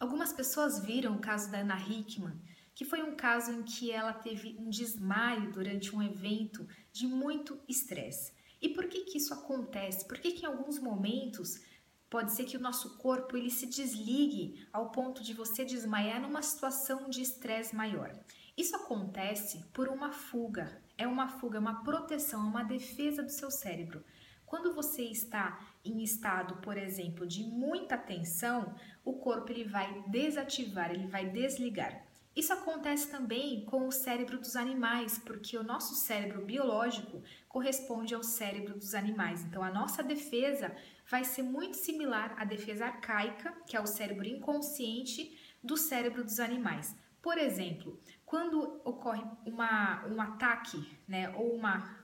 [0.00, 2.40] Algumas pessoas viram o caso da Ana Hickman,
[2.72, 7.58] que foi um caso em que ela teve um desmaio durante um evento de muito
[7.68, 8.32] estresse.
[8.62, 10.06] E por que que isso acontece?
[10.06, 11.60] Por que que em alguns momentos
[12.08, 16.42] pode ser que o nosso corpo ele se desligue ao ponto de você desmaiar numa
[16.42, 18.16] situação de estresse maior?
[18.56, 20.80] Isso acontece por uma fuga.
[20.96, 24.04] É uma fuga, uma proteção, uma defesa do seu cérebro.
[24.48, 28.74] Quando você está em estado, por exemplo, de muita tensão,
[29.04, 32.02] o corpo ele vai desativar, ele vai desligar.
[32.34, 38.22] Isso acontece também com o cérebro dos animais, porque o nosso cérebro biológico corresponde ao
[38.22, 39.44] cérebro dos animais.
[39.44, 40.74] Então, a nossa defesa
[41.10, 46.40] vai ser muito similar à defesa arcaica, que é o cérebro inconsciente do cérebro dos
[46.40, 46.96] animais.
[47.20, 51.98] Por exemplo, quando ocorre uma, um ataque, né, ou uma,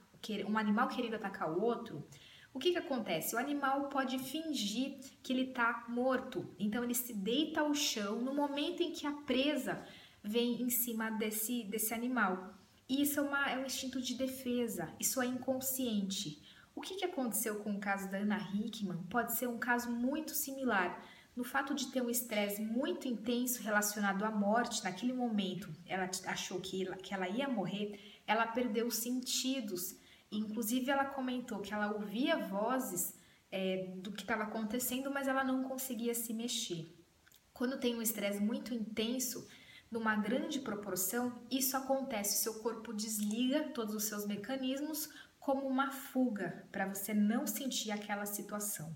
[0.47, 2.05] um animal querendo atacar o outro,
[2.55, 3.35] o que, que acontece?
[3.35, 8.33] O animal pode fingir que ele está morto, então ele se deita ao chão no
[8.33, 9.85] momento em que a presa
[10.23, 12.55] vem em cima desse, desse animal.
[12.87, 16.41] E isso é, uma, é um instinto de defesa, isso é inconsciente.
[16.73, 20.31] O que, que aconteceu com o caso da Ana Hickman pode ser um caso muito
[20.31, 21.03] similar.
[21.35, 26.61] No fato de ter um estresse muito intenso relacionado à morte, naquele momento ela achou
[26.61, 29.97] que que ela ia morrer, ela perdeu os sentidos
[30.37, 33.13] Inclusive, ela comentou que ela ouvia vozes
[33.51, 36.93] é, do que estava acontecendo, mas ela não conseguia se mexer.
[37.53, 39.47] Quando tem um estresse muito intenso,
[39.89, 46.67] numa grande proporção, isso acontece, seu corpo desliga todos os seus mecanismos como uma fuga
[46.71, 48.93] para você não sentir aquela situação.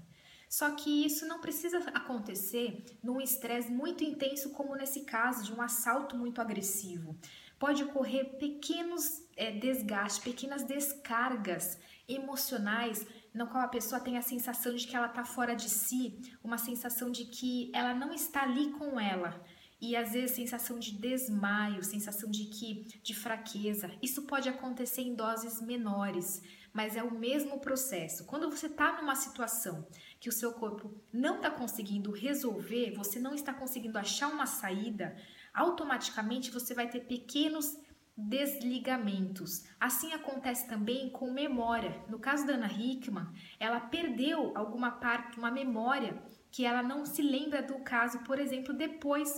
[0.49, 5.61] Só que isso não precisa acontecer num estresse muito intenso, como nesse caso de um
[5.61, 7.15] assalto muito agressivo.
[7.59, 14.73] Pode ocorrer pequenos é, desgastes, pequenas descargas emocionais, no qual a pessoa tem a sensação
[14.73, 18.71] de que ela está fora de si, uma sensação de que ela não está ali
[18.71, 19.43] com ela
[19.81, 23.91] e às vezes sensação de desmaio, sensação de que de fraqueza.
[24.01, 26.41] Isso pode acontecer em doses menores,
[26.73, 28.25] mas é o mesmo processo.
[28.25, 29.87] Quando você está numa situação
[30.19, 35.15] que o seu corpo não está conseguindo resolver, você não está conseguindo achar uma saída,
[35.53, 37.77] automaticamente você vai ter pequenos
[38.17, 39.65] desligamentos.
[39.79, 42.03] Assim acontece também com memória.
[42.09, 43.27] No caso da Ana Hickman,
[43.59, 46.21] ela perdeu alguma parte, uma memória
[46.51, 49.29] que ela não se lembra do caso, por exemplo, depois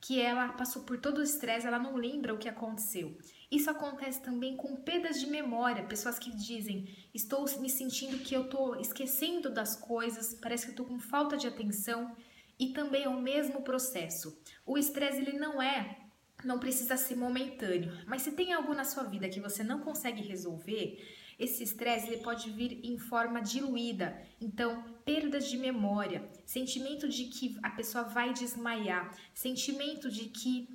[0.00, 3.16] que ela passou por todo o estresse, ela não lembra o que aconteceu.
[3.50, 8.44] Isso acontece também com perdas de memória, pessoas que dizem: "Estou me sentindo que eu
[8.44, 12.14] estou esquecendo das coisas, parece que estou com falta de atenção".
[12.58, 14.36] E também é o mesmo processo.
[14.66, 16.08] O estresse ele não é
[16.44, 20.22] não precisa ser momentâneo, mas se tem algo na sua vida que você não consegue
[20.22, 21.02] resolver,
[21.38, 24.20] esse estresse ele pode vir em forma diluída.
[24.40, 30.68] Então, perdas de memória, sentimento de que a pessoa vai desmaiar, sentimento de que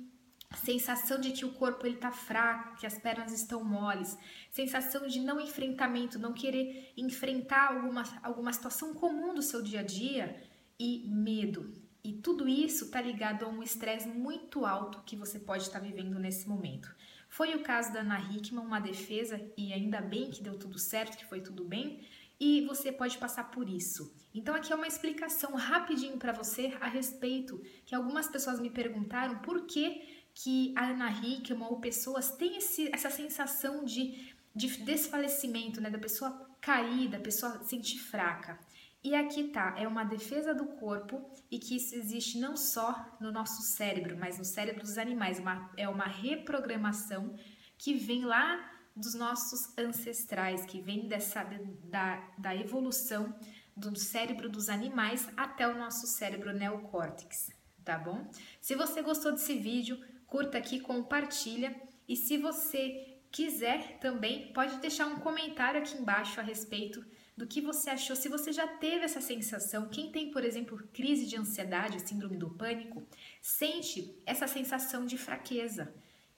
[0.56, 4.18] sensação de que o corpo ele tá fraco, que as pernas estão moles,
[4.50, 9.82] sensação de não enfrentamento, não querer enfrentar alguma, alguma situação comum do seu dia a
[9.82, 10.42] dia
[10.78, 11.72] e medo.
[12.02, 15.86] E tudo isso está ligado a um estresse muito alto que você pode estar tá
[15.86, 16.94] vivendo nesse momento.
[17.28, 21.16] Foi o caso da Ana Hickman, uma defesa, e ainda bem que deu tudo certo,
[21.16, 22.06] que foi tudo bem,
[22.38, 24.14] e você pode passar por isso.
[24.34, 29.38] Então aqui é uma explicação rapidinho para você a respeito que algumas pessoas me perguntaram
[29.38, 35.80] por que que a Ana Hickman ou pessoas têm esse, essa sensação de, de desfalecimento,
[35.80, 38.58] né, da pessoa cair, da pessoa sentir fraca.
[39.02, 43.30] E aqui tá, é uma defesa do corpo e que isso existe não só no
[43.30, 45.38] nosso cérebro, mas no cérebro dos animais.
[45.38, 47.34] Uma, é uma reprogramação
[47.76, 51.44] que vem lá dos nossos ancestrais, que vem dessa
[51.84, 53.34] da, da evolução
[53.76, 57.50] do cérebro dos animais até o nosso cérebro neocórtex,
[57.84, 58.26] tá bom?
[58.60, 61.74] Se você gostou desse vídeo, curta aqui, compartilha
[62.08, 67.04] e se você quiser também, pode deixar um comentário aqui embaixo a respeito
[67.36, 69.88] do que você achou, se você já teve essa sensação.
[69.88, 73.02] Quem tem, por exemplo, crise de ansiedade, síndrome do pânico,
[73.42, 75.92] sente essa sensação de fraqueza.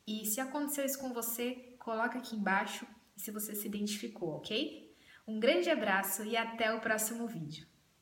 [0.06, 4.94] E se aconteceu isso com você, coloca aqui embaixo se você se identificou, ok?
[5.26, 7.66] Um grande abraço e até o próximo vídeo.